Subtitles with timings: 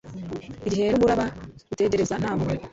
[0.67, 1.25] igihe n'umuraba
[1.73, 2.63] utegereze nta muntu